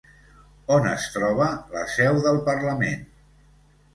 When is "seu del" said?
1.97-2.41